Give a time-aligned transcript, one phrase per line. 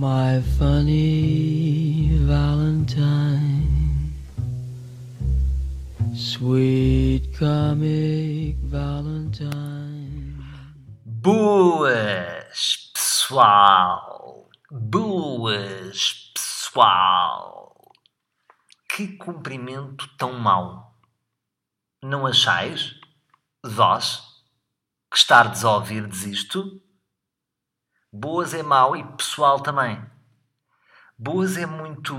[0.00, 4.12] My funny Valentine,
[6.14, 10.38] sweet comic Valentine.
[11.04, 14.48] Boas, pessoal!
[14.70, 17.74] Boas, pessoal!
[18.88, 20.94] Que cumprimento tão mau!
[22.04, 22.94] Não achais,
[23.66, 24.22] vós,
[25.10, 26.80] que estardes a ouvir-des isto?
[28.12, 30.02] Boas é mau e pessoal também.
[31.18, 32.16] Boas é muito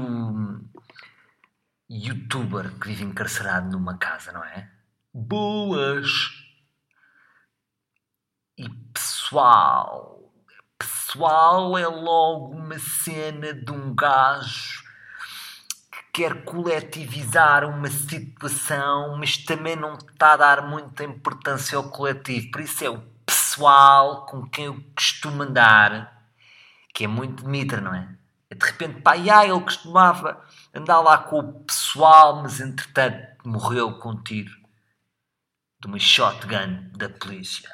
[1.90, 4.70] youtuber que vive encarcerado numa casa, não é?
[5.12, 6.08] Boas!
[8.56, 10.32] E pessoal,
[10.78, 14.84] pessoal é logo uma cena de um gajo
[15.92, 22.52] que quer coletivizar uma situação, mas também não está a dar muita importância ao coletivo.
[22.52, 23.09] Por isso é o
[23.60, 26.26] pessoal com quem eu costumo andar,
[26.94, 28.08] que é muito mitra, não é?
[28.56, 30.42] De repente, pá, já, ele costumava
[30.74, 34.52] andar lá com o pessoal, mas entretanto morreu com um tiro
[35.82, 37.70] de uma shotgun da polícia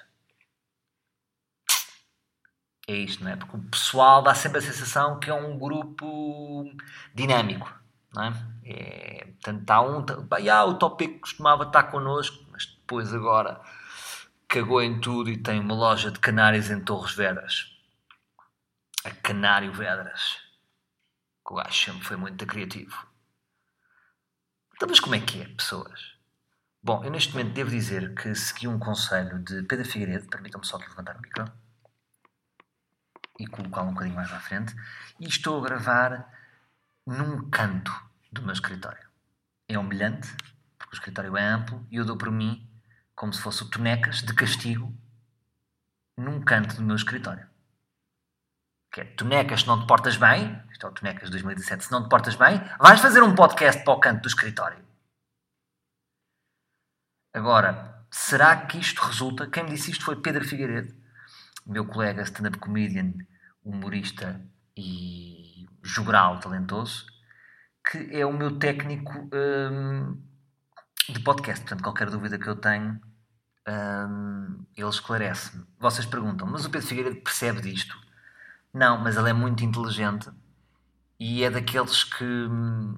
[2.88, 3.36] é isto, não é?
[3.36, 6.63] Porque o pessoal dá sempre a sensação que é um grupo
[7.16, 7.73] dinâmico,
[8.13, 8.33] não é?
[8.63, 10.03] é portanto, está um.
[10.03, 10.16] Tá,
[10.53, 13.59] ah, o tópico costumava estar connosco, mas depois agora
[14.56, 17.78] cagou em tudo e tem uma loja de canários em Torres Vedras.
[19.03, 20.39] A Canário Vedras.
[21.45, 23.06] Que o gajo sempre foi muito criativo.
[24.73, 26.16] Então, mas como é que é, pessoas?
[26.81, 30.78] Bom, eu neste momento devo dizer que segui um conselho de Pedro Figueiredo, permitam-me só
[30.78, 31.52] aqui levantar o micro
[33.38, 34.73] e colocá-lo um bocadinho mais à frente.
[35.19, 36.31] E estou a gravar
[37.06, 37.92] num canto
[38.31, 39.06] do meu escritório.
[39.67, 40.34] É humilhante,
[40.78, 42.66] porque o escritório é amplo e eu dou por mim
[43.16, 44.94] como se fosse o tonecas de castigo
[46.17, 47.47] num canto do meu escritório.
[48.91, 52.03] Que é tonecas, se não te portas bem, isto é o tonecas 2017, se não
[52.03, 54.83] te portas bem, vais fazer um podcast para o canto do escritório.
[57.34, 59.50] Agora, será que isto resulta?
[59.50, 61.06] Quem me disse isto foi Pedro Figueiredo
[61.66, 63.13] meu colega stand-up comedian,
[63.63, 64.40] humorista
[64.78, 67.07] e jogral talentoso,
[67.90, 70.22] que é o meu técnico um,
[71.09, 71.63] de podcast.
[71.63, 73.01] Portanto, qualquer dúvida que eu tenho,
[73.68, 75.66] um, ele esclarece-me.
[75.80, 77.98] Vocês perguntam, mas o Pedro Figueiredo percebe disto?
[78.74, 80.30] Não, mas ele é muito inteligente
[81.20, 82.98] e é daqueles que hum,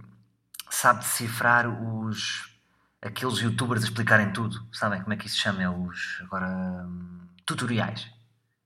[0.70, 2.58] sabe decifrar os
[3.02, 4.66] aqueles youtubers a explicarem tudo.
[4.72, 5.64] Sabem como é que isso se chama?
[5.64, 6.48] É os agora
[6.88, 8.12] hum, tutoriais.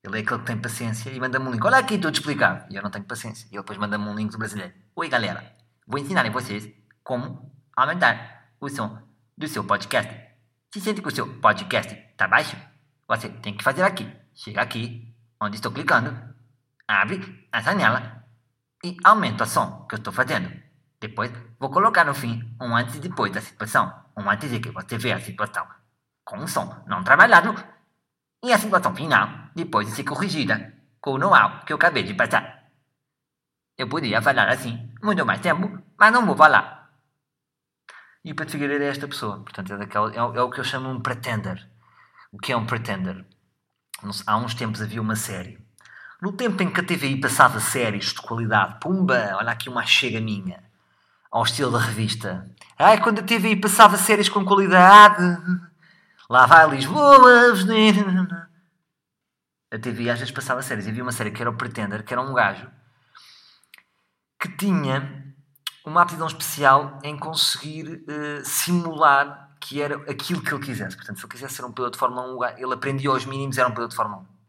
[0.04, 1.64] Ele é aquele que tem paciência e manda-me um link.
[1.64, 2.66] Olha aqui, estou-te explicar.
[2.72, 3.46] E eu não tenho paciência.
[3.52, 4.74] E ele depois manda-me um link do brasileiro.
[4.96, 5.54] Oi, galera.
[5.86, 6.68] Vou ensinar a vocês
[7.04, 8.98] como aumentar o som
[9.38, 10.31] do seu podcast.
[10.74, 12.56] Se sente que o seu podcast está baixo,
[13.06, 14.10] você tem que fazer aqui.
[14.34, 16.18] Chega aqui, onde estou clicando,
[16.88, 18.26] abre a janela
[18.82, 20.50] e aumenta o som que eu estou fazendo.
[20.98, 23.92] Depois, vou colocar no fim um antes e depois da situação.
[24.18, 25.68] Um antes de que você veja a situação
[26.24, 27.54] com um som não trabalhado
[28.42, 32.14] e a situação final, depois de ser corrigida com o know-how que eu acabei de
[32.14, 32.72] passar.
[33.78, 36.81] Eu poderia falar assim muito mais tempo, mas não vou falar.
[38.24, 39.40] E o Pedro é esta pessoa.
[39.40, 41.68] Portanto, é, daquela, é, é o que eu chamo um pretender.
[42.32, 43.26] O que é um pretender?
[44.26, 45.60] Há uns tempos havia uma série.
[46.22, 50.22] No tempo em que a TVI passava séries de qualidade, pumba, olha aqui uma chega
[50.22, 50.64] minha,
[51.32, 52.48] ao estilo da revista.
[52.78, 55.38] Ai, quando a TVI passava séries com qualidade,
[56.32, 57.54] Lá vai Lisboa,
[59.70, 60.88] A TV às vezes passava séries.
[60.88, 62.70] Havia uma série que era o Pretender, que era um gajo
[64.40, 65.21] que tinha
[65.86, 70.96] uma aptidão especial em conseguir uh, simular que era aquilo que ele quisesse.
[70.96, 73.68] Portanto, se ele quisesse ser um piloto de Fórmula 1, ele aprendia aos mínimos era
[73.68, 74.42] um piloto de Fórmula 1.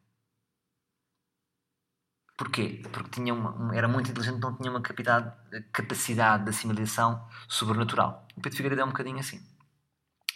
[2.36, 2.82] Porquê?
[2.90, 8.26] Porque tinha uma, era muito inteligente, não tinha uma capacidade de assimilação sobrenatural.
[8.34, 9.40] O Pedro Figueiredo é um bocadinho assim.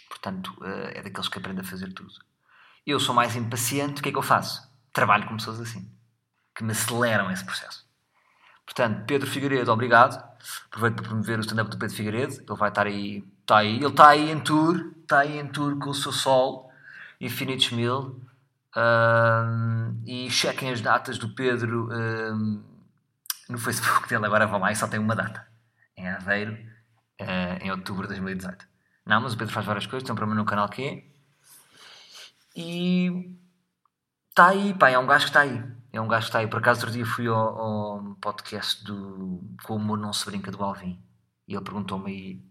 [0.07, 2.13] Portanto, eh, é daqueles que aprende a fazer tudo.
[2.85, 4.71] Eu sou mais impaciente, o que é que eu faço?
[4.93, 5.91] Trabalho com pessoas assim,
[6.55, 7.86] que me aceleram esse processo.
[8.67, 10.21] Portanto, Pedro Figueiredo, obrigado.
[10.67, 12.33] Aproveito para promover o stand-up do Pedro Figueiredo.
[12.33, 15.79] Ele vai estar aí, está aí, ele está aí em tour, está aí em tour
[15.79, 16.69] com o seu sol,
[17.19, 18.21] Infinitos Mil.
[18.75, 22.61] Um, e chequem as datas do Pedro um,
[23.49, 24.25] no Facebook dele.
[24.25, 25.47] Agora vão lá e só tem uma data,
[25.95, 26.53] em Aveiro,
[27.21, 28.67] uh, em outubro de 2018.
[29.05, 31.03] Não, mas o Pedro faz várias coisas, tem um programa no canal que é.
[32.53, 33.37] E
[34.29, 35.76] está aí, pá, é um gajo que está aí.
[35.91, 36.47] É um gajo que está aí.
[36.47, 41.01] Por acaso, outro dia fui ao, ao podcast do Como Não Se Brinca do Alvin
[41.47, 42.45] e ele perguntou-me aí,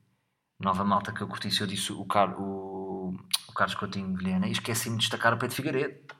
[0.59, 3.15] nova malta que eu curti, se eu disse o, Car o,
[3.49, 6.15] o Carlos Coutinho Vilhena e esqueci-me de destacar o Pedro Figueiredo,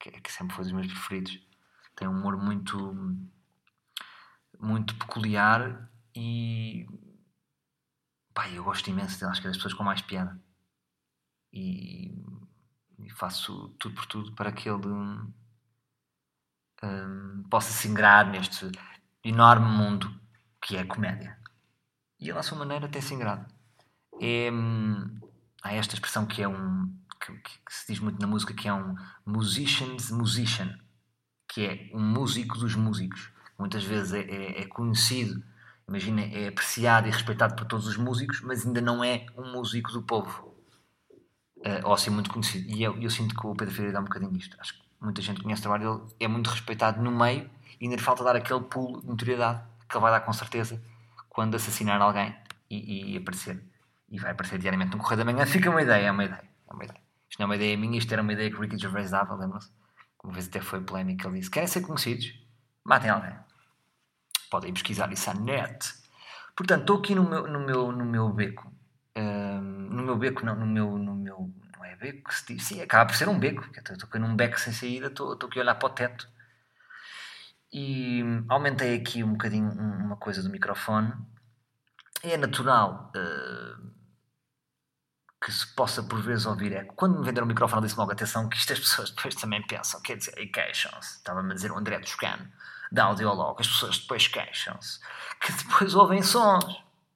[0.00, 1.38] que, que sempre foi dos meus preferidos.
[1.94, 2.76] Tem um humor muito
[4.58, 6.86] muito peculiar e
[8.32, 10.40] pá, eu gosto imenso dele, acho que é das pessoas com mais piada
[11.52, 12.10] e,
[13.00, 14.80] e faço tudo por tudo para que ele
[16.84, 18.70] hum, possa se ingrar neste
[19.24, 20.12] enorme mundo
[20.60, 21.36] que é a comédia.
[22.18, 23.46] E ele, à sua maneira, tem se ingrado.
[24.20, 25.20] É, hum,
[25.62, 26.92] há esta expressão que é um.
[27.20, 28.94] Que, que, se diz muito na música, que é um
[29.24, 30.78] musician's musician,
[31.48, 33.32] que é um músico dos músicos.
[33.58, 35.42] Muitas vezes é, é, é conhecido,
[35.88, 39.92] imagina, é apreciado e respeitado por todos os músicos, mas ainda não é um músico
[39.92, 40.54] do povo.
[41.58, 42.68] Uh, ou assim, muito conhecido.
[42.68, 44.56] E eu, eu sinto que o Pedro Ferreira dá um bocadinho disto.
[44.60, 47.96] Acho que muita gente conhece o trabalho dele, é muito respeitado no meio e ainda
[47.96, 50.82] lhe falta dar aquele pulo de notoriedade que ele vai dar com certeza
[51.28, 52.34] quando assassinar alguém
[52.70, 53.62] e, e, aparecer.
[54.08, 55.44] E vai aparecer diariamente no Correio da Manhã.
[55.46, 56.44] Fica uma ideia, é uma ideia.
[56.68, 57.00] É uma ideia.
[57.28, 59.70] Isto não é uma ideia minha, isto era uma ideia que Ricky Gervais dava, lembram-se?
[60.22, 62.32] Uma vez até foi polémica, ele disse, querem ser conhecidos?
[62.84, 63.34] Matem alguém.
[64.50, 65.92] Podem pesquisar isso à net.
[66.56, 68.72] Portanto, estou aqui no meu, no meu, no meu beco.
[69.16, 71.14] No meu beco, não, no meu, no
[72.04, 72.30] beco?
[72.58, 73.64] Sim, acaba por ser um beco.
[73.90, 76.28] Estou num beco sem saída, estou, aqui a olhar para o teto.
[77.72, 81.12] E aumentei aqui um bocadinho uma coisa do microfone
[82.22, 83.90] é natural uh,
[85.44, 88.48] que se possa por vezes ouvir é quando me venderam o microfone disse logo atenção
[88.48, 91.76] que isto as pessoas depois também pensam quer dizer, e queixam-se estava-me a dizer o
[91.76, 92.48] André Toscano
[92.92, 95.00] da Audiolog as pessoas depois queixam-se
[95.40, 96.64] que depois ouvem sons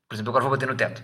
[0.09, 1.03] por exemplo agora vou bater no teto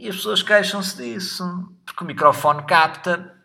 [0.00, 1.44] e as pessoas queixam-se disso
[1.84, 3.36] porque o microfone capta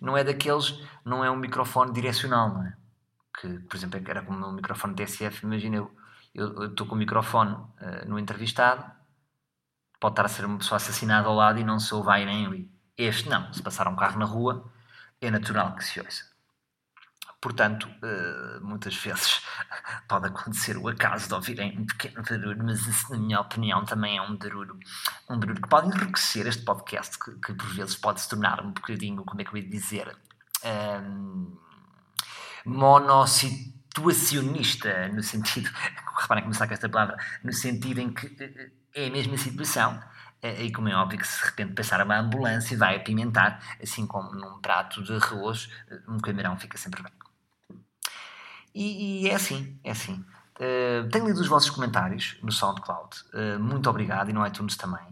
[0.00, 2.76] não é daqueles não é um microfone direcional não é?
[3.40, 6.02] que por exemplo era como um microfone TSF imagina eu
[6.34, 8.84] eu estou com o microfone uh, no entrevistado,
[10.00, 12.46] pode estar a ser uma pessoa assassinada ao lado e não se ouve aí nem
[12.46, 12.70] ali.
[12.96, 14.70] Este não, se passar um carro na rua,
[15.20, 16.31] é natural que se ouça.
[17.42, 19.42] Portanto, uh, muitas vezes
[20.08, 24.16] pode acontecer o acaso de ouvirem um pequeno barulho, mas isso, na minha opinião, também
[24.16, 24.78] é um barulho,
[25.28, 28.70] um barulho que pode enriquecer este podcast, que, que por vezes pode se tornar um
[28.70, 30.16] bocadinho, como é que eu ia dizer,
[30.64, 31.58] um,
[32.64, 35.70] monocit situacionista, no sentido,
[36.18, 40.02] reparem como saca esta palavra, no sentido em que eh, é a mesma situação.
[40.40, 44.06] Eh, e como é óbvio que se de repente passar uma ambulância vai apimentar, assim
[44.06, 47.12] como num prato de arroz, eh, um camarão fica sempre bem.
[48.74, 50.24] E, e é assim, é assim.
[50.56, 53.16] Uh, tenho lido os vossos comentários no SoundCloud.
[53.32, 55.06] Uh, muito obrigado e no iTunes também.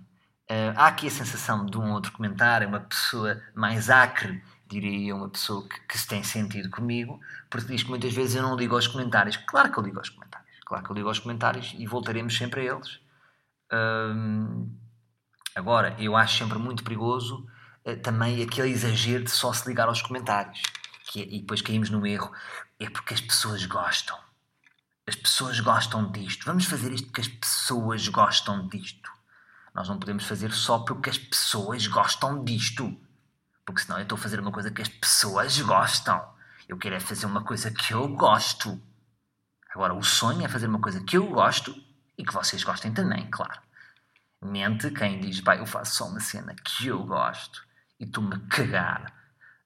[0.51, 5.29] Uh, há aqui a sensação de um outro comentário, uma pessoa mais acre diria uma
[5.29, 7.21] pessoa que, que, se tem sentido comigo,
[7.51, 9.37] porque diz que muitas vezes eu não ligo aos comentários.
[9.37, 12.61] Claro que eu ligo aos comentários, claro que eu ligo aos comentários e voltaremos sempre
[12.61, 13.01] a eles.
[13.73, 14.73] Hum,
[15.57, 17.45] agora, eu acho sempre muito perigoso
[18.05, 20.63] também aquele exagero de só se ligar aos comentários.
[21.11, 22.31] Que é, e depois caímos no erro.
[22.81, 24.19] É porque as pessoas gostam.
[25.07, 26.45] As pessoas gostam disto.
[26.45, 29.11] Vamos fazer isto porque as pessoas gostam disto.
[29.75, 32.99] Nós não podemos fazer só porque as pessoas gostam disto
[33.71, 36.29] porque senão eu estou a fazer uma coisa que as pessoas gostam.
[36.69, 38.81] Eu quero é fazer uma coisa que eu gosto.
[39.73, 41.75] Agora, o sonho é fazer uma coisa que eu gosto
[42.19, 43.61] e que vocês gostem também, claro.
[44.43, 47.65] Mente quem diz, pai, eu faço só uma cena que eu gosto
[47.99, 49.13] e estou-me a cagar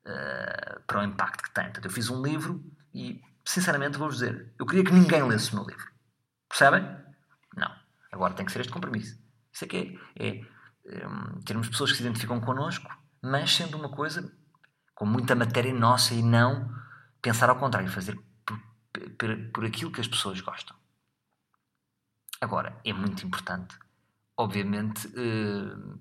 [0.05, 1.65] uh, para o impacto que tem.
[1.65, 2.63] Portanto, eu fiz um livro
[2.95, 5.91] e, sinceramente, vou-vos dizer, eu queria que ninguém lesse o meu livro.
[6.49, 6.83] Percebem?
[7.57, 7.71] Não.
[8.13, 9.19] Agora tem que ser este compromisso.
[9.53, 11.07] Isso é que é, é, é
[11.45, 12.91] termos pessoas que se identificam connosco
[13.25, 14.31] mas sendo uma coisa
[14.95, 16.71] com muita matéria nossa e não
[17.23, 18.61] pensar ao contrário, fazer por,
[18.93, 20.77] por, por aquilo que as pessoas gostam.
[22.39, 23.79] Agora, é muito importante,
[24.37, 25.99] obviamente, eh,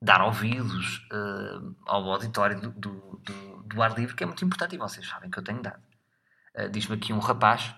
[0.00, 4.76] dar ouvidos eh, ao auditório do, do, do, do, ar livre, que é muito importante
[4.76, 5.82] e vocês sabem que eu tenho dado.
[6.58, 7.72] Eh, diz-me aqui um rapaz,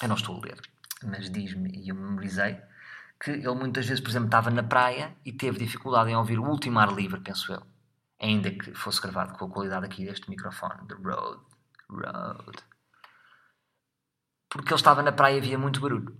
[0.00, 0.60] eu não estou a ler,
[1.02, 2.56] mas diz-me, e eu memorizei,
[3.20, 6.44] que ele muitas vezes, por exemplo, estava na praia e teve dificuldade em ouvir o
[6.44, 7.62] último ar livre, penso eu
[8.20, 11.42] ainda que fosse gravado com a qualidade aqui deste microfone, The Rode,
[11.90, 12.62] Rode.
[14.48, 16.16] Porque ele estava na praia e havia muito barulho.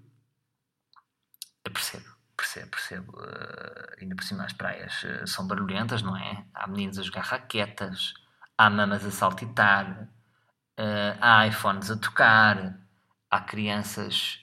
[1.65, 2.05] Eu percebo,
[2.37, 3.13] percebo, percebo.
[3.19, 6.45] Uh, ainda por cima as praias uh, são barulhentas, não é?
[6.53, 8.13] Há meninos a jogar raquetas,
[8.59, 10.09] há mamas a saltitar,
[10.79, 12.79] uh, há iPhones a tocar,
[13.31, 14.41] há crianças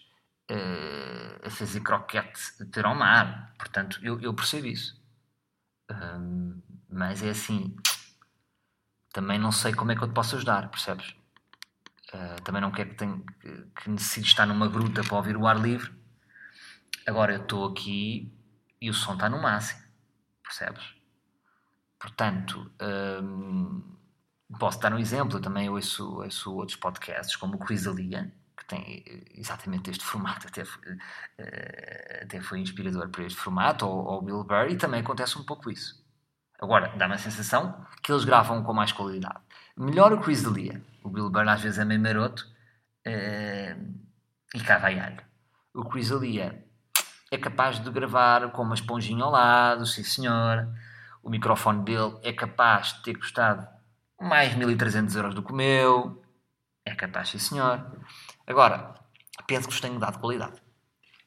[1.43, 3.53] a fazer croquete a ter ao mar.
[3.57, 5.01] Portanto, eu, eu percebo isso.
[5.89, 7.75] Um, mas é assim,
[9.11, 11.15] também não sei como é que eu te posso ajudar, percebes?
[12.13, 15.47] Uh, também não quero que, tenha, que, que necessite estar numa gruta para ouvir o
[15.47, 15.91] ar livre.
[17.05, 18.31] Agora eu estou aqui
[18.79, 19.81] e o som está no máximo,
[20.43, 20.95] percebes?
[21.99, 22.71] Portanto,
[24.57, 25.37] posso dar um exemplo.
[25.37, 29.03] Eu também ouço, ouço outros podcasts, como o Quizalia, que tem
[29.35, 30.63] exatamente este formato, até,
[31.37, 35.43] eh, até foi inspirador para este formato, ou, ou Bill Burr, e também acontece um
[35.43, 36.03] pouco isso.
[36.61, 39.39] Agora, dá-me a sensação que eles gravam com mais qualidade.
[39.75, 40.81] Melhor o Chris D'Elia.
[41.03, 42.47] O Bill Burr às vezes é meio maroto
[43.05, 43.93] uh,
[44.55, 45.21] e cá vai alho.
[45.73, 46.63] O Chris D'Elia
[47.31, 50.67] é capaz de gravar com uma esponjinha ao lado, sim senhor.
[51.21, 53.67] O microfone dele é capaz de ter custado
[54.23, 56.21] mais 1300 euros do que o meu.
[56.85, 57.85] É capaz, sim senhor.
[58.45, 58.95] Agora,
[59.47, 60.61] penso que vos tenho dado qualidade.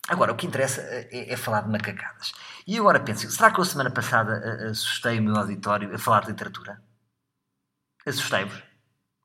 [0.09, 2.33] Agora, o que interessa é, é, falar de macacadas.
[2.67, 6.29] E agora penso, será que eu semana passada assustei o meu auditório a falar de
[6.29, 6.81] literatura?
[8.07, 8.63] Assustei-vos?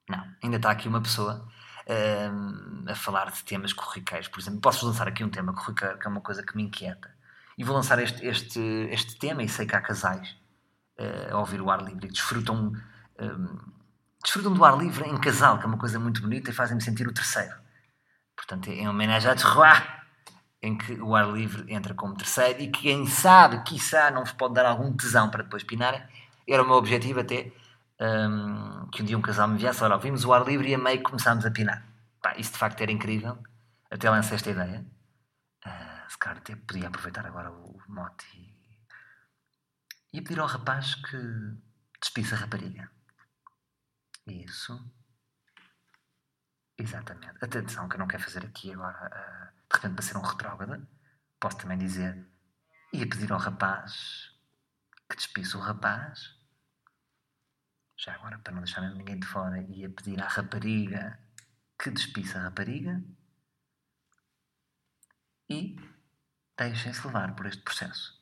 [0.10, 0.24] Não.
[0.44, 1.48] Ainda está aqui uma pessoa
[1.88, 4.28] um, a falar de temas corriqueiros.
[4.28, 7.13] Por exemplo, posso lançar aqui um tema corriqueiro, que é uma coisa que me inquieta.
[7.58, 8.60] E vou lançar este, este,
[8.90, 10.36] este tema, e sei que há casais
[11.00, 12.74] uh, a ouvir o ar livre e desfrutam,
[13.22, 13.72] um,
[14.24, 17.08] desfrutam do ar livre em casal, que é uma coisa muito bonita e fazem-me sentir
[17.08, 17.56] o terceiro.
[18.36, 20.01] Portanto, é em homenagem a Terroir,
[20.62, 24.54] em que o ar livre entra como terceiro e quem sabe, quiçá, não vos pode
[24.54, 26.01] dar algum tesão para depois pinarem.
[26.48, 27.51] Era o meu objetivo até
[28.00, 30.78] um, que um dia um casal me viesse, olha, vimos o ar livre e a
[30.78, 31.86] meio começámos a pinar.
[32.22, 33.38] Pá, isso de facto era incrível.
[33.90, 34.86] Até lancei esta ideia.
[35.66, 40.96] Uh, se calhar até podia aproveitar agora o, o mote e, e pedir ao rapaz
[40.96, 41.18] que
[42.00, 42.90] despisse a rapariga.
[44.28, 44.80] Isso.
[46.78, 47.44] Exatamente.
[47.44, 50.88] Atenção, que eu não quero fazer aqui agora, uh, de repente, para ser um retrógrada.
[51.40, 52.28] Posso também dizer,
[52.94, 54.32] ia pedir ao rapaz
[55.10, 56.42] que despisse o rapaz
[58.01, 61.20] já agora, para não deixar ninguém de fora, ia pedir à rapariga
[61.78, 63.00] que despisse a rapariga
[65.48, 65.75] e
[66.58, 68.20] deixem-se levar por este processo.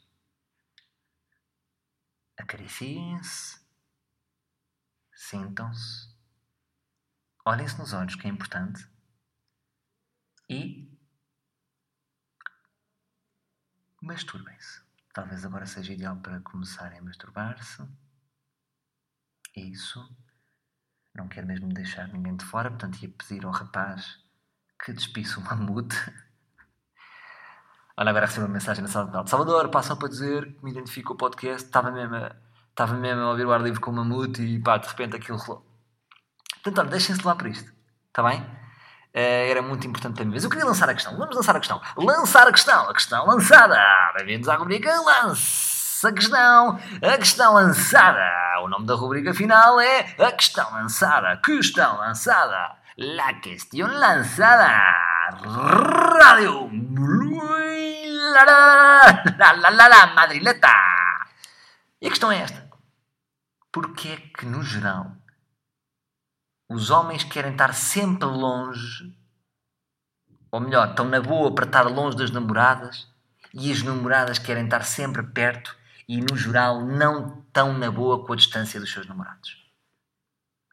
[2.38, 3.59] Acariciem-se,
[5.20, 6.08] sintam-se,
[7.46, 8.90] olhem-se nos olhos, que é importante,
[10.50, 10.98] e
[14.02, 14.82] masturbem-se.
[15.14, 17.84] Talvez agora seja ideal para começarem a masturbar-se.
[19.56, 20.00] Isso.
[21.14, 24.24] Não quero mesmo deixar ninguém de fora, portanto ia pedir ao rapaz
[24.82, 25.98] que despisse o mamute.
[27.98, 29.28] Olha, agora recebo uma mensagem na sala de aula.
[29.28, 32.34] Salvador, passam para dizer que me identifico o podcast, estava mesmo, a,
[32.80, 35.38] estava mesmo a ouvir o ar livre com o mamute e pá, de repente aquilo
[35.38, 35.66] rolou.
[36.64, 37.70] Portanto, olha, deixem-se lá para isto,
[38.08, 38.40] está bem?
[38.40, 40.32] Uh, era muito importante para mim.
[40.34, 41.18] Mas eu queria lançar a questão.
[41.18, 41.82] Vamos lançar a questão.
[41.98, 42.90] Lançar a questão.
[42.90, 43.78] A questão lançada.
[44.18, 46.80] Bem-vindos à rubrica Lança a questão.
[47.02, 48.22] A questão lançada.
[48.64, 51.38] O nome da rubrica final é A Questão Lançada.
[51.44, 52.78] Questão Lançada.
[52.98, 54.68] La Questão Lançada.
[56.22, 56.70] Rádio.
[58.32, 60.70] La la la la la madrileta.
[62.00, 62.69] E a questão é esta.
[63.72, 65.16] Porquê é que, no geral,
[66.70, 69.16] os homens querem estar sempre longe,
[70.52, 73.08] ou melhor, estão na boa para estar longe das namoradas,
[73.54, 75.76] e as namoradas querem estar sempre perto
[76.08, 79.58] e, no geral, não tão na boa com a distância dos seus namorados.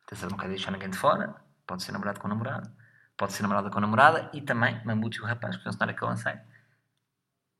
[0.07, 1.35] Atenção, não quero deixar ninguém de fora.
[1.67, 2.71] Pode ser namorado com namorado,
[3.17, 6.39] pode ser namorada com namorada e também Mamute o rapaz, que foi que eu lancei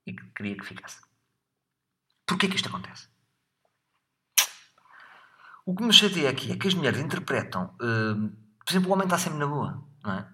[0.05, 1.01] e que queria que ficasse.
[2.25, 3.09] Porquê que isto acontece?
[5.67, 7.75] O que me chateia aqui é que as mulheres interpretam.
[7.81, 8.31] Uh,
[8.63, 10.25] por exemplo, o homem está sempre na boa, não é?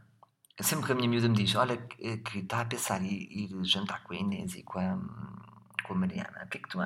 [0.62, 4.04] Sempre que a minha miúda me diz: Olha, que, está a pensar em ir, jantar
[4.04, 4.96] com a Inês e com a,
[5.88, 6.44] com a Mariana.
[6.46, 6.78] O que é que tu.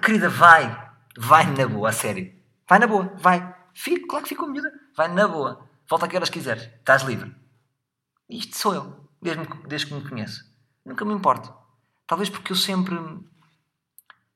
[0.00, 0.90] Querida, vai!
[1.16, 2.34] Vai na boa, a sério.
[2.68, 3.54] Vai na boa, vai.
[3.72, 4.72] Fico, claro que fico miúda.
[4.96, 5.64] Vai na boa.
[5.88, 6.64] Volta a que horas quiseres.
[6.64, 7.32] Estás livre.
[8.28, 10.44] Isto sou eu, desde, desde que me conheço.
[10.84, 11.54] Nunca me importo.
[12.04, 12.96] Talvez porque eu sempre.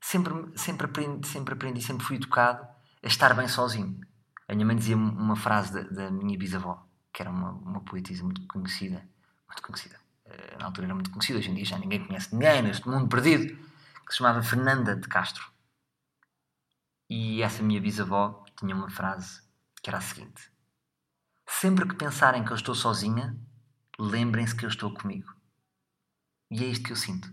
[0.01, 2.76] Sempre, sempre, aprendi, sempre aprendi, sempre fui educado
[3.07, 4.01] a estar bem sozinho.
[4.49, 8.25] A minha mãe dizia uma frase da, da minha bisavó, que era uma, uma poetisa
[8.25, 9.09] muito conhecida.
[9.47, 9.97] Muito conhecida.
[10.25, 13.09] Eh, na altura era muito conhecida, hoje em dia já ninguém conhece ninguém neste mundo
[13.09, 13.57] perdido
[14.05, 15.49] que se chamava Fernanda de Castro.
[17.09, 19.41] E essa minha bisavó tinha uma frase
[19.81, 20.51] que era a seguinte:
[21.47, 23.39] Sempre que pensarem que eu estou sozinha,
[24.01, 25.33] lembrem-se que eu estou comigo.
[26.51, 27.33] E é isto que eu sinto.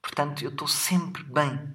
[0.00, 1.74] Portanto, eu estou sempre bem.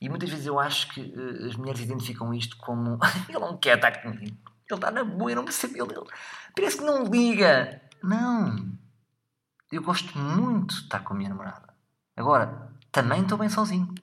[0.00, 3.76] E muitas vezes eu acho que uh, as mulheres identificam isto como ele não quer
[3.76, 4.36] estar comigo.
[4.68, 5.74] Ele está na boa, eu não percebo.
[5.74, 6.06] Ele, ele
[6.54, 7.82] parece que não liga.
[8.02, 8.78] Não.
[9.70, 11.74] Eu gosto muito de estar com a minha namorada.
[12.16, 13.94] Agora, também estou bem sozinho.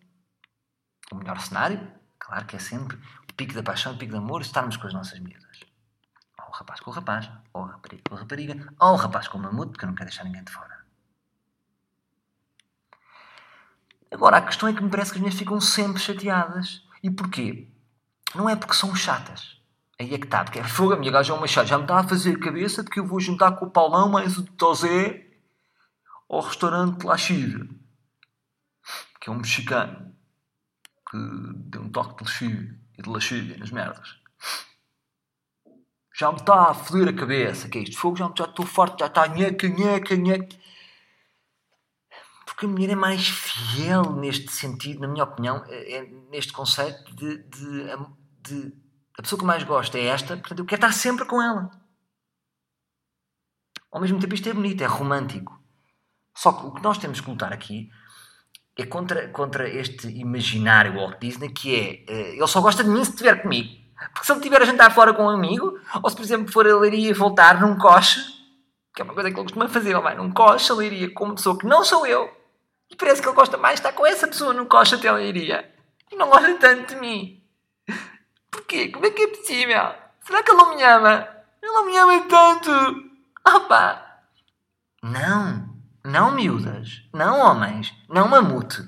[1.11, 2.97] O melhor cenário, claro que é sempre
[3.29, 5.59] o pico da paixão, o pico do amor, estarmos com as nossas miúdas.
[6.39, 9.27] Ou o rapaz com o rapaz, ou a rapariga com a rapariga, ou o rapaz
[9.27, 10.76] com o mamute, porque eu não quero deixar ninguém de fora.
[14.11, 16.83] Agora, a questão é que me parece que as mulheres ficam sempre chateadas.
[17.03, 17.67] E porquê?
[18.33, 19.57] Não é porque são chatas.
[19.99, 21.67] Aí é que está, porque é fogo, a minha gaja é uma chata.
[21.67, 24.09] Já me está a fazer a cabeça de que eu vou juntar com o Paulão
[24.09, 25.27] mais o Tosé
[26.29, 27.69] ao restaurante La Chive,
[29.19, 30.13] que é um mexicano
[31.09, 31.17] que
[31.69, 34.17] deu um toque de lexívia e de lascívia nas merdas.
[36.13, 37.97] Já me está a foder a cabeça, que é isto?
[37.97, 40.57] Fogo, já, já estou forte, já está nheca, nheca, nheca.
[42.57, 47.15] Porque a mulher é mais fiel neste sentido, na minha opinião, é, é neste conceito
[47.15, 47.85] de, de,
[48.41, 48.73] de,
[49.15, 51.69] A pessoa que mais gosta é esta, portanto eu quero estar sempre com ela.
[53.91, 55.61] Ao mesmo tempo isto é bonito, é romântico.
[56.35, 57.91] Só que o que nós temos que lutar aqui
[58.75, 63.05] é contra, contra este imaginário Walt Disney que é uh, ele só gosta de mim
[63.05, 63.69] se estiver comigo.
[64.13, 66.67] Porque se ele estiver a jantar fora com um amigo, ou se por exemplo for
[66.67, 68.19] a leiria e voltar num coche,
[68.95, 71.25] que é uma coisa que ele costuma fazer, ele vai num coche, a leiria com
[71.25, 72.35] uma pessoa que não sou eu,
[72.95, 75.73] parece que ele gosta mais de estar com essa pessoa no coche até a leiria.
[76.11, 77.43] E não gosta tanto de mim.
[78.49, 78.89] Porquê?
[78.89, 79.93] Como é que é possível?
[80.21, 81.27] Será que ele não me ama?
[81.61, 82.71] Ele não me ama tanto.
[83.43, 84.21] Ah pá!
[85.03, 85.77] Não!
[86.09, 88.87] Não miúdas, não homens, não mamute.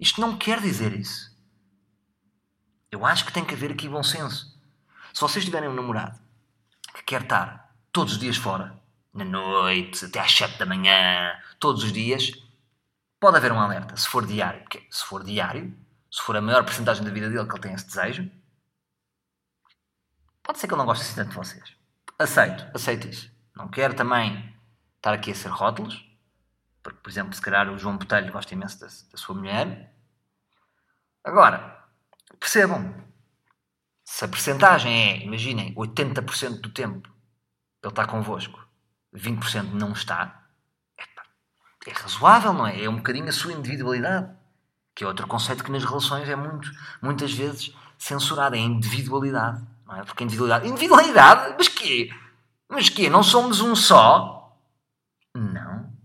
[0.00, 1.30] Isto não quer dizer isso.
[2.90, 4.58] Eu acho que tem que haver aqui bom senso.
[5.12, 6.18] Se vocês tiverem um namorado
[6.92, 8.76] que quer estar todos os dias fora,
[9.14, 12.32] na noite, até às 7 da manhã, todos os dias,
[13.20, 13.96] pode haver um alerta.
[13.96, 15.76] Se for diário, porque se for diário,
[16.10, 18.30] se for a maior porcentagem da vida dele que ele tem esse desejo,
[20.42, 21.76] pode ser que ele não goste assim tanto de vocês.
[22.18, 23.30] Aceito, aceito isso.
[23.54, 24.54] Não quero também
[24.96, 26.04] estar aqui a ser rótulos,
[26.82, 29.94] porque, por exemplo, se calhar o João Botelho gosta imenso da, da sua mulher.
[31.24, 31.84] Agora,
[32.38, 32.94] percebam,
[34.04, 37.08] se a percentagem é, imaginem, 80% do tempo
[37.82, 38.66] ele está convosco,
[39.14, 40.45] 20% não está,
[41.90, 42.82] é razoável, não é?
[42.82, 44.30] É um bocadinho a sua individualidade,
[44.94, 49.64] que é outro conceito que nas relações é muito, muitas vezes censurado, é a individualidade,
[49.86, 50.04] não é?
[50.04, 52.10] Porque individualidade, individualidade, mas quê?
[52.68, 53.08] Mas quê?
[53.08, 54.56] Não somos um só?
[55.34, 55.96] Não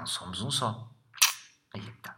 [0.00, 0.88] não somos um só.
[1.74, 2.16] Aí é está.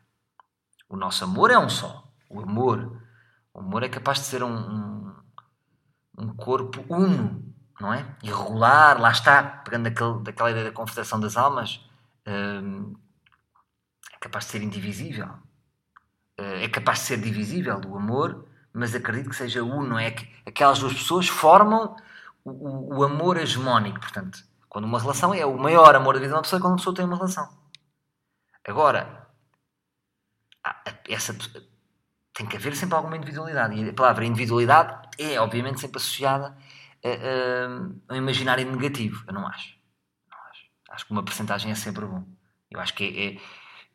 [0.89, 2.09] O nosso amor é um só.
[2.31, 3.03] O amor,
[3.53, 5.17] o amor é capaz de ser um, um,
[6.17, 8.07] um corpo uno, não é?
[8.23, 11.85] Irregular, lá está, pegando aquele, daquela ideia da confederação das almas,
[12.27, 12.95] hum,
[14.13, 15.29] é capaz de ser indivisível.
[16.39, 19.99] Eh, é capaz de ser divisível o amor, mas acredito que seja uno.
[19.99, 21.97] É que aquelas duas pessoas formam
[22.45, 24.01] o, o, o amor hegemónico.
[24.01, 26.73] Portanto, quando uma relação é o maior amor da vida de uma pessoa, é quando
[26.73, 27.49] uma pessoa tem uma relação.
[28.65, 29.29] Agora,
[31.09, 31.37] essa,
[32.33, 33.75] tem que haver sempre alguma individualidade.
[33.75, 36.57] E a palavra individualidade é, obviamente, sempre associada
[37.05, 39.25] a, a, a um imaginário negativo.
[39.27, 39.82] Eu não acho.
[40.93, 41.07] Acho.
[41.07, 42.25] Que uma percentagem é sempre bom.
[42.71, 43.41] Eu acho que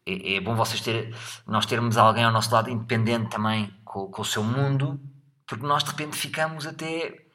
[0.06, 4.08] é, é, é, bom vocês ter, nós termos alguém ao nosso lado independente também com,
[4.08, 5.00] com o seu mundo,
[5.46, 7.26] porque nós de repente ficamos até.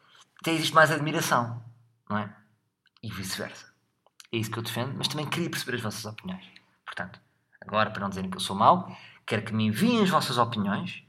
[0.40, 1.62] até existe mais admiração,
[2.08, 2.34] não é?
[3.02, 3.72] E vice-versa.
[4.32, 6.46] É isso que eu defendo, mas também queria perceber as vossas opiniões.
[6.84, 7.20] Portanto,
[7.60, 8.96] agora, para não dizerem que eu sou mau,
[9.26, 11.04] quero que me enviem as vossas opiniões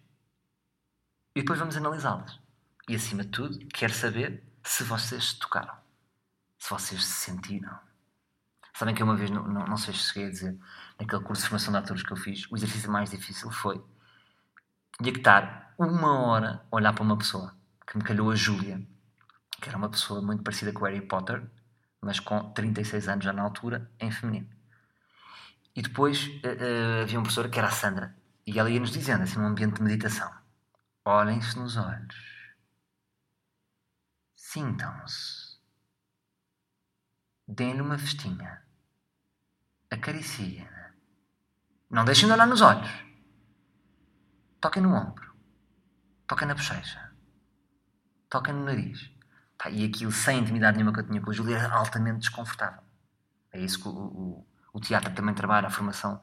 [1.35, 2.39] e depois vamos analisá-las.
[2.87, 5.73] E, acima de tudo, quero saber se vocês se tocaram.
[6.59, 7.79] Se vocês se sentiram.
[8.75, 10.59] Sabem que uma vez, não, não, não sei se cheguei a dizer,
[10.99, 13.83] naquele curso de formação de atores que eu fiz, o exercício mais difícil foi
[15.01, 17.55] tinha que estar uma hora a olhar para uma pessoa,
[17.87, 18.81] que me calhou a Júlia,
[19.59, 21.43] que era uma pessoa muito parecida com o Harry Potter,
[22.01, 24.49] mas com 36 anos já na altura, em feminino.
[25.75, 29.23] E depois uh, uh, havia uma professora que era a Sandra, e ela ia-nos dizendo,
[29.23, 30.31] assim, num ambiente de meditação:
[31.05, 32.15] olhem-se nos olhos,
[34.35, 35.42] sintam-se,
[37.47, 38.61] deem-lhe uma festinha,
[39.89, 40.67] acariciem
[41.89, 42.89] não deixem de olhar nos olhos,
[44.59, 45.31] toquem no ombro,
[46.25, 47.11] toquem na bochecha,
[48.27, 49.11] toquem no nariz.
[49.55, 52.81] Pá, e aquilo, sem intimidade nenhuma que eu tinha com a Júlia, era altamente desconfortável.
[53.51, 56.19] É isso que o, o o teatro também trabalha, a formação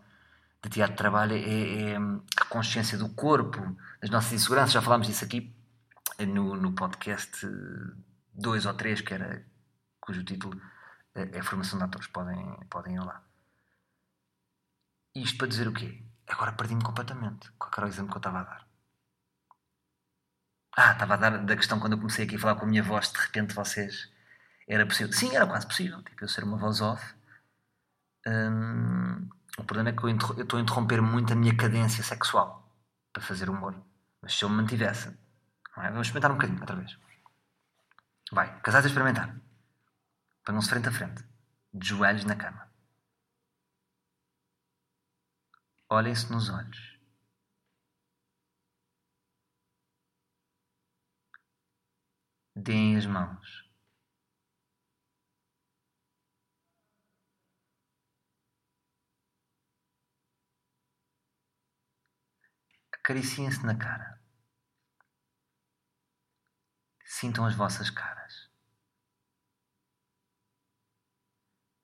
[0.63, 3.61] de teatro trabalha é, é, a consciência do corpo,
[4.01, 4.73] das nossas inseguranças.
[4.73, 5.55] Já falámos disso aqui
[6.27, 7.47] no, no podcast
[8.35, 9.47] 2 ou 3, que era,
[10.01, 10.61] cujo título
[11.15, 12.09] é, é Formação de Atores.
[12.09, 13.23] Podem, podem ir lá.
[15.15, 16.03] Isto para dizer o quê?
[16.29, 17.51] Agora perdi-me completamente.
[17.59, 18.69] Qual era o exemplo que eu estava a dar?
[20.77, 22.83] Ah, estava a dar da questão quando eu comecei aqui a falar com a minha
[22.83, 24.11] voz, de repente vocês.
[24.69, 25.13] Era possível?
[25.13, 26.03] Sim, era quase possível.
[26.05, 27.15] Tipo, eu ser uma voz off
[28.27, 32.69] Hum, o problema é que eu, eu estou a interromper muito a minha cadência sexual
[33.13, 33.75] para fazer humor.
[34.23, 35.09] Mas se eu me mantivesse,
[35.79, 35.91] é?
[35.91, 36.99] vamos experimentar um bocadinho outra vez.
[38.33, 39.35] Vai, casais a experimentar.
[40.45, 41.23] Ponham-se frente a frente,
[41.73, 42.71] de joelhos na cama.
[45.89, 46.99] Olhem-se nos olhos.
[52.55, 53.71] Deem as mãos.
[62.93, 64.23] Acariciem-se na cara.
[67.05, 68.51] Sintam as vossas caras.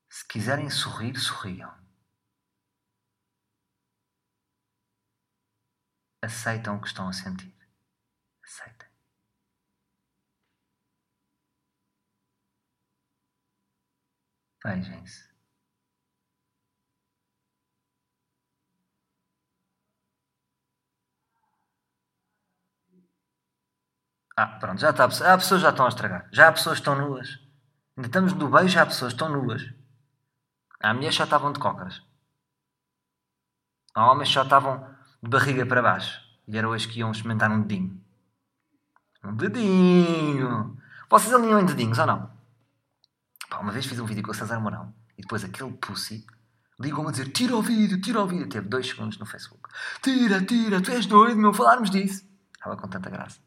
[0.08, 1.72] Se quiserem sorrir, sorriam.
[6.22, 7.54] Aceitam o que estão a sentir.
[8.44, 8.88] Aceitem.
[14.62, 15.26] Vejem-se.
[24.36, 25.04] Ah, pronto, já está.
[25.04, 26.28] Há pessoas já estão a estragar.
[26.32, 27.28] Já há pessoas que estão nuas.
[27.96, 29.62] Ainda estamos no beijo, já há pessoas que estão nuas.
[30.80, 32.02] Há mulheres já estavam de cócaras.
[33.94, 34.88] Há homens já estavam
[35.22, 36.20] de barriga para baixo.
[36.46, 38.00] E era hoje que iam experimentar um dedinho.
[39.24, 40.76] Um dedinho!
[41.08, 42.30] Vocês alinham em dedinhos ou não?
[43.48, 46.26] Pá, uma vez fiz um vídeo com o César Mourão e depois aquele pussy
[46.78, 48.48] ligou-me a dizer tira o vídeo, tira o vídeo.
[48.48, 49.68] Teve dois segundos no Facebook.
[50.02, 52.24] Tira, tira, tu és doido, meu, falarmos disso.
[52.54, 53.40] Estava com tanta graça.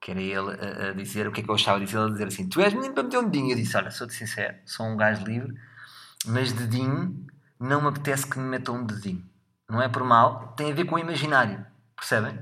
[0.00, 1.96] Que era ele a, a dizer o que é que eu achava disso.
[1.96, 3.52] Ele a dizer assim: Tu és menino para meter um dedinho.
[3.52, 5.54] Eu disse: Olha, sou-te sincero, sou um gajo livre,
[6.26, 7.26] mas dedinho
[7.58, 9.24] não me apetece que me metam um dedinho.
[9.68, 11.64] Não é por mal, tem a ver com o imaginário.
[11.96, 12.38] Percebem?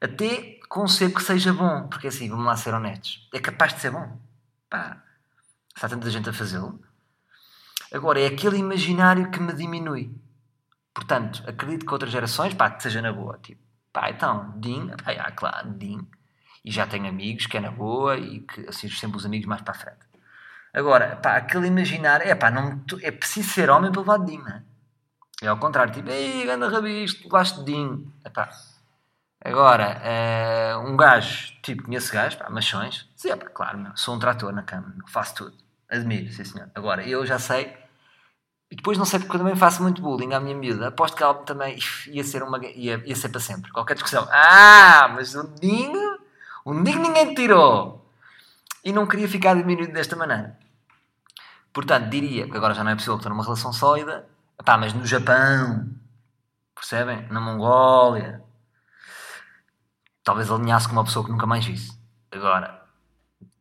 [0.00, 3.90] Até concebo que seja bom, porque assim, vamos lá ser honestos, é capaz de ser
[3.90, 4.18] bom.
[4.68, 5.02] Pá,
[5.74, 6.80] está tanta gente a fazê-lo.
[7.92, 10.14] Agora, é aquele imaginário que me diminui.
[10.94, 13.38] Portanto, acredito que outras gerações, pá, que seja na boa.
[13.38, 13.60] Tipo,
[13.92, 16.06] pá, então, DIN, pá, ah, claro, DIN.
[16.64, 19.62] E já tenho amigos que é na boa e que assim sempre os amigos mais
[19.62, 20.09] para a frente.
[20.72, 24.38] Agora, pá, aquele imaginário, é pá, não, é preciso ser homem para levar de DIN,
[24.38, 24.62] não é?
[25.42, 28.12] É ao contrário, tipo, ei, ganda rabisto, gosto de DIN.
[28.24, 28.50] Epá.
[29.42, 34.18] Agora, uh, um gajo, tipo, conheço gajos, pá, machões, sim, pá, claro, meu, sou um
[34.18, 35.56] trator na cama, meu, faço tudo.
[35.88, 36.70] Admiro, sim senhor.
[36.74, 37.74] Agora, eu já sei,
[38.70, 41.22] e depois não sei porque eu também faço muito bullying à minha miúda, aposto que
[41.22, 41.76] ela também
[42.08, 43.72] ia ser, uma, ia, ia ser para sempre.
[43.72, 46.18] Qualquer discussão, ah, mas um dinho,
[46.66, 47.99] um dinho ninguém tirou.
[48.84, 50.58] E não queria ficar diminuído desta maneira.
[51.72, 54.26] Portanto, diria que agora já não é possível ter uma relação sólida,
[54.60, 55.88] Epá, mas no Japão,
[56.74, 57.26] percebem?
[57.30, 58.42] Na Mongólia,
[60.22, 61.98] talvez alinhasse com uma pessoa que nunca mais visse.
[62.30, 62.82] Agora,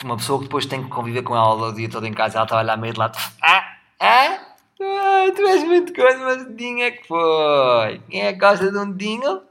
[0.03, 2.43] uma pessoa que depois tem que conviver com ela o dia todo em casa, ela
[2.43, 4.39] está a olhar meio de lado, ah, ah,
[4.77, 7.99] tu és muito coisa, mas o dinho é que foi.
[8.09, 9.41] Quem é que gosta de um dinho?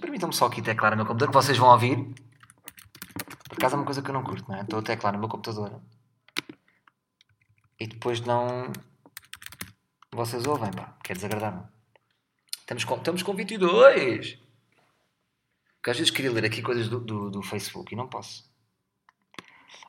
[0.00, 2.14] Permitam-me só aqui teclar no meu computador, que vocês vão ouvir.
[3.48, 4.62] Por acaso é uma coisa que eu não curto, não é?
[4.62, 5.80] Estou a teclar no meu computador.
[7.80, 8.70] E depois não,
[10.12, 11.64] vocês ouvem, pá, que é desagradável.
[12.60, 14.38] Estamos com, estamos com 22!
[15.76, 18.48] Porque às vezes queria ler aqui coisas do, do, do Facebook e não posso.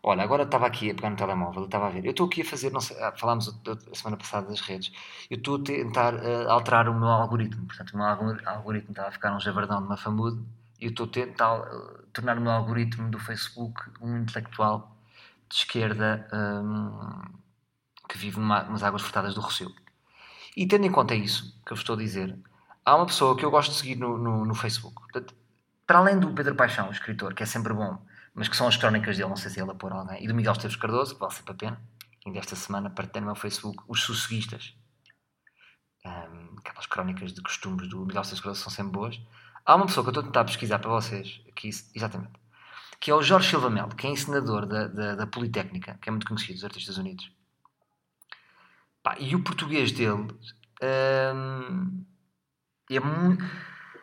[0.02, 2.06] Olha, agora estava aqui a pegar no telemóvel, estava a ver.
[2.06, 4.94] Eu estou aqui a fazer, sei, ah, falámos a semana passada das redes.
[5.30, 7.66] Eu estou a tentar uh, alterar o meu algoritmo.
[7.66, 11.60] Portanto, o meu algoritmo estava a ficar um javardão de e eu estou a tentar
[11.60, 14.96] uh, tornar o meu algoritmo do Facebook um intelectual
[15.50, 17.22] de esquerda um,
[18.08, 19.74] que vive numa, umas águas furtadas do Rossio.
[20.56, 22.38] E tendo em conta isso que eu vos estou a dizer,
[22.86, 24.96] há uma pessoa que eu gosto de seguir no, no, no Facebook.
[24.96, 25.36] Portanto,
[25.86, 28.00] para além do Pedro Paixão, o escritor, que é sempre bom,
[28.34, 30.36] mas que são as crónicas dele, não sei se ele a pôr alguém, e do
[30.36, 31.82] Miguel Esteves Cardoso, que vale sempre a pena.
[32.26, 34.76] Ainda esta semana partilhei no meu Facebook os sosseguistas.
[36.06, 39.20] Um, aquelas crónicas de costumes do Miguel Esteves Cardoso são sempre boas.
[39.66, 42.32] Há uma pessoa que eu estou a tentar pesquisar para vocês, aqui, exatamente,
[43.00, 46.12] que é o Jorge Silva Melo, que é ensinador da, da, da Politécnica, que é
[46.12, 47.32] muito conhecido dos Artistas Unidos.
[49.02, 50.28] Pá, e o português dele
[51.34, 52.06] hum,
[52.90, 53.44] é muito,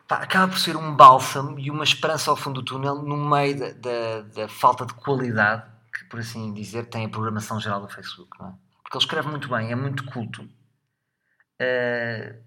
[0.09, 3.59] pá, acaba por ser um bálsamo e uma esperança ao fundo do túnel no meio
[3.59, 7.89] da, da, da, falta de qualidade que, por assim dizer, tem a programação geral do
[7.89, 8.31] Facebook.
[8.43, 8.47] É?
[8.83, 10.43] Porque ele escreve muito bem, é muito culto.
[11.61, 12.43] Uh,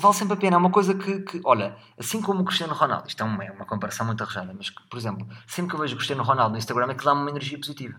[0.00, 0.56] vale sempre a pena.
[0.56, 3.50] É uma coisa que, que, olha, assim como o Cristiano Ronaldo, isto é uma, é
[3.50, 6.58] uma comparação muito arrojada, mas, por exemplo, sempre que eu vejo o Cristiano Ronaldo no
[6.58, 7.96] Instagram é que dá-me uma energia positiva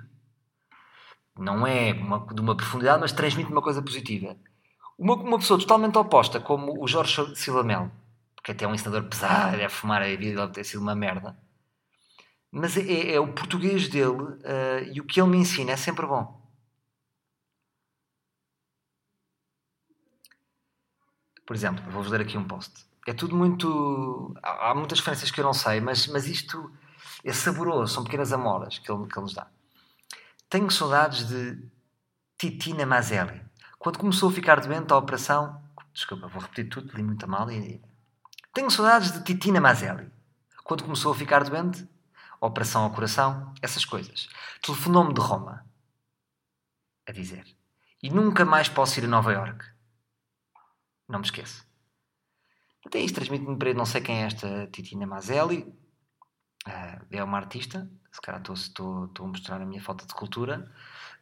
[1.38, 4.38] não é uma, de uma profundidade, mas transmite uma coisa positiva.
[4.98, 7.92] Uma, uma pessoa totalmente oposta, como o Jorge Silva Melo,
[8.44, 11.38] que até é um ensinador pesado, deve fumar a vida, deve ter sido uma merda.
[12.52, 15.78] Mas é, é, é o português dele uh, e o que ele me ensina é
[15.78, 16.42] sempre bom.
[21.46, 22.86] Por exemplo, vou-vos ler aqui um post.
[23.08, 24.34] É tudo muito.
[24.42, 26.72] Há, muitas referências que eu não sei, mas, mas isto
[27.24, 29.48] é saboroso, são pequenas amoras que ele, que ele nos dá.
[30.50, 31.62] Tenho saudades de
[32.38, 33.42] Titina Mazelli.
[33.78, 35.62] Quando começou a ficar doente a operação.
[35.94, 37.50] Desculpa, vou repetir tudo, li muito mal.
[37.52, 37.82] E...
[38.54, 40.12] Tenho saudades de Titina Mazelli.
[40.64, 41.88] Quando começou a ficar doente,
[42.42, 44.28] a operação ao coração, essas coisas.
[44.62, 45.66] Telefonou-me de Roma,
[47.08, 47.46] a dizer,
[48.02, 49.75] e nunca mais posso ir a Nova York.
[51.08, 51.66] Não me esqueço.
[52.86, 55.62] Até isto transmite-me para não sei quem é esta Titina Mazelli,
[56.68, 60.14] uh, é uma artista, se calhar estou, estou, estou a mostrar a minha falta de
[60.14, 60.72] cultura,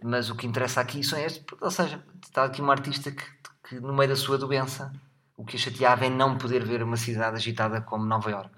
[0.01, 3.23] mas o que interessa aqui são estes, ou seja, está aqui uma artista que,
[3.67, 4.91] que no meio da sua doença,
[5.37, 8.51] o que a chateava é não poder ver uma cidade agitada como Nova York.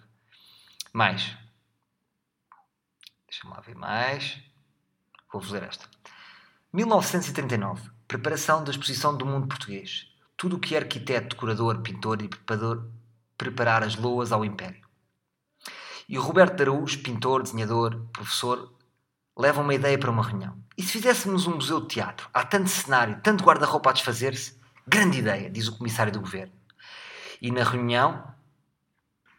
[0.91, 1.37] Mais.
[3.27, 4.41] Deixa-me lá ver mais.
[5.31, 5.87] Vou fazer esta.
[6.73, 7.91] 1939.
[8.07, 10.14] Preparação da exposição do mundo português.
[10.37, 12.87] Tudo o que é arquiteto, decorador, pintor e preparador
[13.37, 14.85] preparar as loas ao Império.
[16.07, 18.73] E o Roberto Araújo, pintor, desenhador, professor,
[19.37, 20.57] leva uma ideia para uma reunião.
[20.77, 22.29] E se fizéssemos um museu de teatro?
[22.33, 24.59] Há tanto cenário, tanto guarda-roupa a desfazer-se.
[24.87, 26.53] Grande ideia, diz o comissário do governo.
[27.41, 28.23] E na reunião,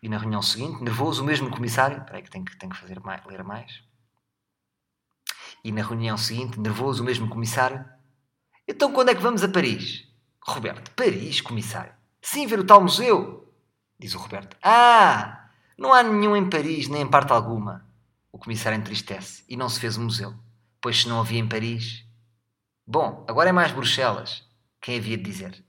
[0.03, 2.79] e na reunião seguinte, nervoso, o mesmo comissário, espera aí que tenho que, tenho que
[2.79, 3.83] fazer mais, ler mais.
[5.63, 7.85] E na reunião seguinte, nervoso, o mesmo comissário,
[8.69, 10.07] então quando é que vamos a Paris?
[10.47, 11.93] Roberto, Paris, comissário.
[12.23, 13.53] Sim, ver o tal museu,
[13.99, 14.57] diz o Roberto.
[14.63, 17.87] Ah, não há nenhum em Paris, nem em parte alguma.
[18.31, 20.35] O comissário entristece e não se fez o museu,
[20.81, 22.05] pois se não havia em Paris.
[22.87, 24.45] Bom, agora é mais Bruxelas.
[24.81, 25.67] Quem havia de dizer?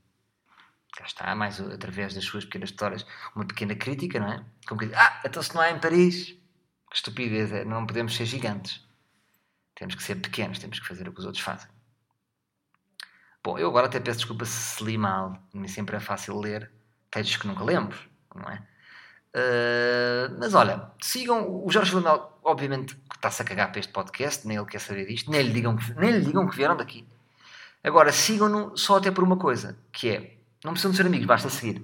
[0.97, 4.43] cá está, mais através das suas pequenas histórias, uma pequena crítica, não é?
[4.67, 6.35] Como que ah, então se não há em Paris,
[6.89, 8.83] que estupidez, é, não podemos ser gigantes.
[9.75, 11.69] Temos que ser pequenos, temos que fazer o que os outros fazem.
[13.47, 16.69] Bom, eu agora até peço desculpa se li mal, nem sempre é fácil ler
[17.09, 17.97] textos que nunca lembro,
[18.35, 18.61] não é?
[19.33, 24.57] Uh, mas olha, sigam o Jorge Villamel, obviamente está-se a cagar para este podcast, nem
[24.57, 27.07] ele quer saber disto, nem lhe digam que, nem lhe digam que vieram daqui.
[27.81, 31.49] Agora, sigam-no só até por uma coisa, que é não precisam de ser amigos, basta
[31.49, 31.77] seguir.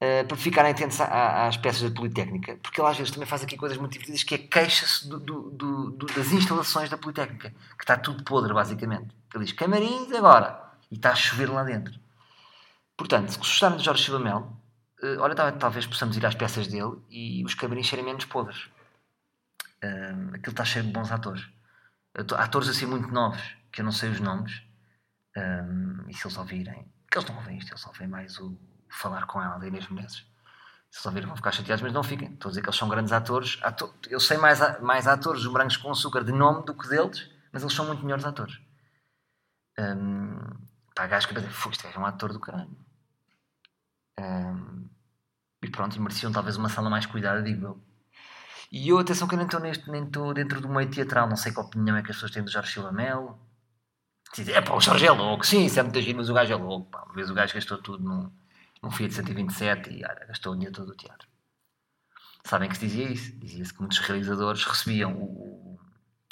[0.00, 3.58] Uh, para ficarem atentos às peças da Politécnica, porque ele às vezes também faz aqui
[3.58, 7.94] coisas muito divertidas, que é queixa-se do, do, do, das instalações da Politécnica, que está
[7.94, 9.14] tudo podre, basicamente.
[9.34, 11.98] Ele diz camarins agora, e está a chover lá dentro.
[12.96, 14.56] Portanto, se gostarem de Jorge Silva Mel,
[15.02, 18.64] uh, olha, talvez possamos ir às peças dele e os camarins serem menos podres.
[19.82, 21.46] Uh, aquilo está cheio de bons atores.
[22.36, 24.62] Atores assim muito novos, que eu não sei os nomes,
[25.36, 28.58] um, e se eles ouvirem, porque eles não ouvem isto, eles ouvem mais o
[28.90, 30.26] falar com ela, da Inês Menezes.
[30.90, 32.32] Se ouvirem vão ficar chateados, mas não fiquem.
[32.32, 33.58] Estou a dizer que eles são grandes atores.
[33.62, 33.94] Ator...
[34.08, 37.62] Eu sei mais, mais atores dos Brancos com Açúcar de nome do que deles, mas
[37.62, 38.58] eles são muito melhores atores.
[39.78, 40.40] Um,
[40.98, 42.76] pá, gajo que pensa, isto é um ator do caralho.
[44.18, 44.88] Um,
[45.62, 47.84] e pronto, e mereciam talvez uma sala mais cuidada, digo eu.
[48.72, 51.36] E eu, atenção, que eu nem estou, neste, nem estou dentro do meio teatral, não
[51.36, 53.38] sei qual opinião é que as pessoas têm do Jorge Silva Melo
[54.48, 56.56] é pá, o Jorge é louco, sim, isso é muito giro, mas o gajo é
[56.56, 56.90] louco.
[56.90, 57.02] Pá.
[57.04, 58.30] Uma vez o gajo gastou tudo num,
[58.82, 61.26] num Fiat 127 e olha, gastou o dinheiro todo do teatro.
[62.44, 63.32] Sabem que se dizia isso?
[63.38, 65.80] Dizia-se que muitos realizadores recebiam o, o,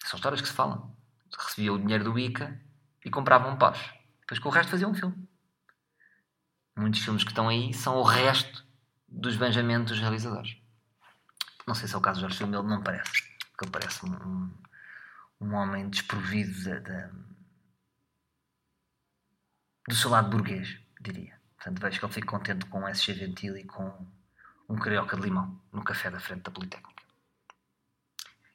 [0.05, 0.94] São histórias que se falam.
[1.37, 2.61] Recebiam o dinheiro do ICA
[3.05, 3.92] e compravam um Porsche.
[4.26, 5.28] Depois com o resto faziam um filme.
[6.76, 8.66] Muitos filmes que estão aí são o resto
[9.08, 10.56] dos banjamentos dos realizadores.
[11.64, 13.10] Não sei se é o caso do Jorge Filme, ele não parece.
[13.50, 14.52] Porque ele parece um,
[15.40, 16.80] um homem desprovido da.
[16.80, 17.10] De,
[19.88, 21.40] do seu lado burguês, diria.
[21.56, 24.06] Portanto, vejo que ele fica contente com um SG Ventil e com
[24.68, 27.02] um carioca de limão no café da frente da Politécnica.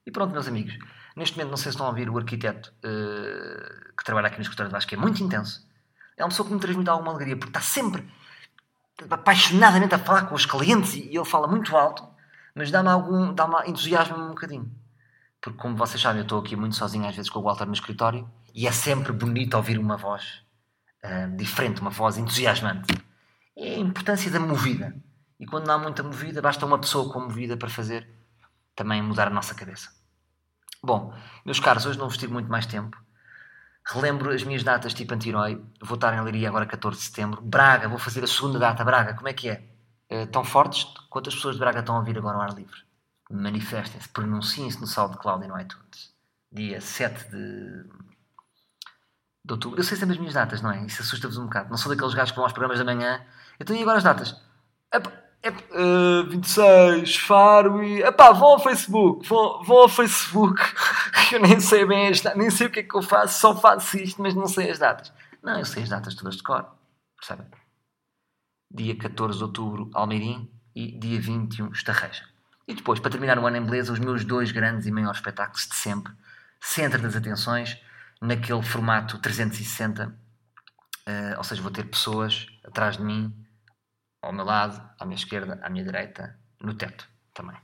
[0.06, 0.78] E pronto, meus amigos.
[1.22, 4.42] Neste momento, não sei se estão a ouvir o arquiteto uh, que trabalha aqui no
[4.42, 5.64] escritório de que é muito intenso.
[6.18, 8.12] É uma pessoa que me transmite alguma alegria, porque está sempre
[9.08, 12.08] apaixonadamente a falar com os clientes e ele fala muito alto,
[12.56, 14.72] mas dá-me algum dá entusiasmo um bocadinho.
[15.40, 17.74] Porque, como vocês sabem, eu estou aqui muito sozinho às vezes com o Walter no
[17.74, 20.42] escritório e é sempre bonito ouvir uma voz
[21.06, 22.96] uh, diferente, uma voz entusiasmante.
[23.56, 24.96] É a importância da movida.
[25.40, 28.10] E quando não há muita movida, basta uma pessoa com movida para fazer
[28.76, 30.01] também mudar a nossa cabeça.
[30.84, 31.14] Bom,
[31.46, 32.98] meus caros, hoje não vos tive muito mais tempo.
[33.86, 35.64] Relembro as minhas datas tipo anti-herói.
[35.82, 37.42] Vou estar em Leiria agora 14 de setembro.
[37.42, 38.84] Braga, vou fazer a segunda data.
[38.84, 39.64] Braga, como é que é?
[40.12, 40.86] Uh, tão fortes?
[41.10, 42.80] Quantas pessoas de Braga estão a ouvir agora ao ar livre?
[43.30, 46.14] Manifestem-se, pronunciem-se no SoundCloud e no iTunes.
[46.52, 47.86] Dia 7 de
[49.44, 49.80] de outubro.
[49.80, 50.86] Eu sei sempre as minhas datas, não é?
[50.86, 51.70] Isso assusta-vos um bocado.
[51.70, 53.26] Não sou daqueles gajos que vão aos programas da manhã.
[53.60, 54.36] Então e agora as datas?
[54.94, 55.12] Epá,
[55.44, 58.02] epá, uh, 26, Faro e.
[58.04, 59.28] Epá, vão ao Facebook.
[59.28, 60.62] Vão, vão ao Facebook.
[61.32, 62.38] eu nem sei bem as datas.
[62.38, 63.40] Nem sei o que é que eu faço.
[63.40, 65.12] Só faço isto, mas não sei as datas.
[65.42, 66.66] Não, eu sei as datas todas de cor.
[67.18, 67.48] Percebem?
[68.70, 70.50] Dia 14 de outubro, Almeirim.
[70.74, 72.24] E dia 21, Estarreja.
[72.68, 75.68] E depois, para terminar o ano em beleza, os meus dois grandes e maiores espetáculos
[75.68, 76.14] de sempre.
[76.62, 77.78] Centro das Atenções
[78.22, 80.12] naquele formato 360, uh,
[81.08, 83.36] eh, ou seja, vou ter pessoas atrás de mim,
[84.22, 87.58] ao meu lado, à minha esquerda, à minha direita, no teto também.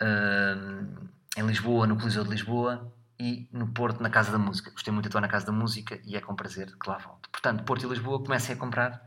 [0.00, 4.70] Uh, em Lisboa, no Coliseu de Lisboa, e no Porto, na Casa da Música.
[4.70, 7.30] Gostei muito de atuar na Casa da Música e é com prazer que lá volto.
[7.30, 9.02] Portanto, Porto e Lisboa comecem a comprar,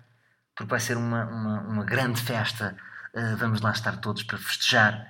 [0.56, 2.76] porque vai ser uma, uma, uma grande festa.
[3.14, 5.08] Uh, vamos lá estar todos para festejar.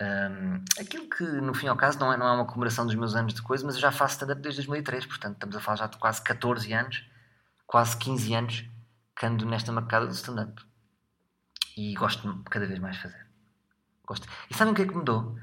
[0.00, 3.14] Um, aquilo que, no fim ao caso, não é, não é uma comemoração dos meus
[3.14, 5.86] anos de coisa, mas eu já faço stand-up desde 2003, portanto, estamos a falar já
[5.86, 7.08] de quase 14 anos,
[7.66, 8.64] quase 15 anos,
[9.16, 10.60] que ando nesta marcada do stand-up.
[11.76, 13.26] E gosto cada vez mais de fazer.
[14.06, 14.28] Gosto.
[14.50, 15.36] E sabem o que é que mudou?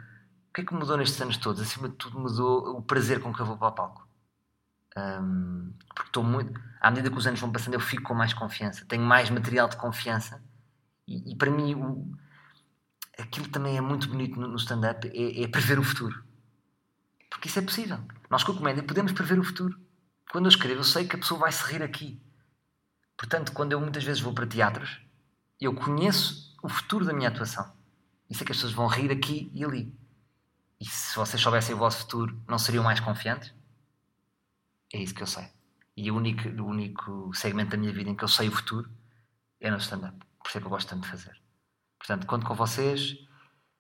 [0.50, 1.62] O que é que mudou nestes anos todos?
[1.62, 4.08] Acima de tudo, mudou o prazer com que eu vou para o palco.
[4.98, 6.60] Um, porque estou muito.
[6.82, 8.86] À medida que os anos vão passando, eu fico com mais confiança.
[8.86, 10.44] Tenho mais material de confiança.
[11.08, 12.12] E, e para mim, o,
[13.18, 16.24] aquilo também é muito bonito no, no stand-up é, é prever o futuro.
[17.30, 18.00] Porque isso é possível.
[18.30, 19.80] Nós, com a comédia, podemos prever o futuro.
[20.32, 22.22] Quando eu escrevo, eu sei que a pessoa vai se rir aqui.
[23.18, 25.02] Portanto, quando eu muitas vezes vou para teatros,
[25.60, 27.72] eu conheço o futuro da minha atuação.
[28.30, 29.94] E sei que as pessoas vão rir aqui e ali.
[30.80, 33.54] E se vocês soubessem o vosso futuro, não seriam mais confiantes?
[34.94, 35.48] É isso que eu sei.
[35.96, 38.90] E o único, o único segmento da minha vida em que eu sei o futuro
[39.60, 40.18] é no stand-up.
[40.40, 41.42] Por isso é que eu gosto tanto de fazer.
[41.98, 43.18] Portanto, conto com vocês.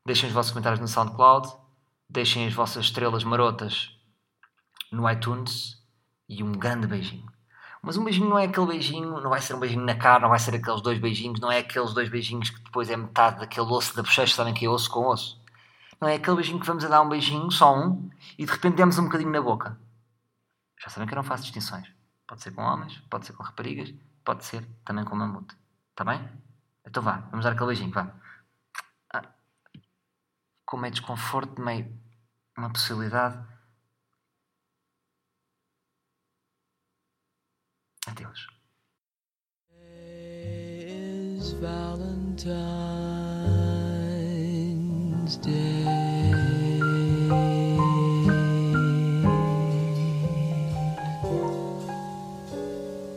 [0.05, 1.47] Deixem os vossos comentários no SoundCloud.
[2.09, 3.97] Deixem as vossas estrelas marotas
[4.91, 5.81] no iTunes.
[6.27, 7.31] E um grande beijinho.
[7.81, 10.29] Mas um beijinho não é aquele beijinho, não vai ser um beijinho na cara, não
[10.29, 13.67] vai ser aqueles dois beijinhos, não é aqueles dois beijinhos que depois é metade daquele
[13.67, 15.41] osso da bochecha, sabem que é osso com osso.
[15.99, 18.75] Não é aquele beijinho que vamos a dar um beijinho, só um, e de repente
[18.75, 19.77] demos um bocadinho na boca.
[20.81, 21.87] Já sabem que eu não faço distinções.
[22.27, 25.55] Pode ser com homens, pode ser com raparigas, pode ser também com mamute.
[25.91, 26.29] Está bem?
[26.85, 28.13] Então vá, vamos dar aquele beijinho, vá.
[29.13, 29.23] Ah,
[30.65, 31.91] como é desconforto, meio
[32.57, 33.37] uma possibilidade.
[38.09, 38.47] a Deus.
[41.61, 42.55] Valentine's
[45.37, 46.08] Day.